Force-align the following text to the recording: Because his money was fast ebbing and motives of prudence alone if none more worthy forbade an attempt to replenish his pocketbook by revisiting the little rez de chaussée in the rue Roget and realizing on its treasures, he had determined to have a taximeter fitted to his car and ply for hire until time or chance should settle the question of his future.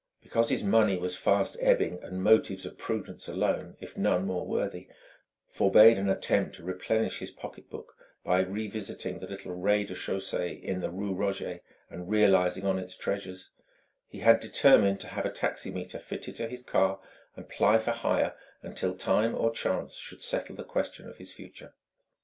Because 0.23 0.49
his 0.49 0.63
money 0.63 0.97
was 0.97 1.15
fast 1.15 1.57
ebbing 1.59 1.99
and 2.01 2.23
motives 2.23 2.65
of 2.65 2.75
prudence 2.79 3.27
alone 3.27 3.77
if 3.79 3.95
none 3.95 4.25
more 4.25 4.47
worthy 4.47 4.87
forbade 5.47 5.99
an 5.99 6.09
attempt 6.09 6.55
to 6.55 6.63
replenish 6.63 7.19
his 7.19 7.29
pocketbook 7.29 7.95
by 8.23 8.39
revisiting 8.39 9.19
the 9.19 9.27
little 9.27 9.53
rez 9.53 9.87
de 9.89 9.93
chaussée 9.93 10.59
in 10.63 10.79
the 10.79 10.89
rue 10.89 11.13
Roget 11.13 11.63
and 11.87 12.09
realizing 12.09 12.65
on 12.65 12.79
its 12.79 12.97
treasures, 12.97 13.51
he 14.07 14.21
had 14.21 14.39
determined 14.39 14.99
to 15.01 15.07
have 15.09 15.27
a 15.27 15.31
taximeter 15.31 15.99
fitted 16.01 16.35
to 16.37 16.47
his 16.47 16.63
car 16.63 16.99
and 17.35 17.47
ply 17.47 17.77
for 17.77 17.91
hire 17.91 18.33
until 18.63 18.95
time 18.95 19.35
or 19.35 19.51
chance 19.51 19.93
should 19.97 20.23
settle 20.23 20.55
the 20.55 20.63
question 20.63 21.07
of 21.07 21.17
his 21.17 21.31
future. 21.31 21.75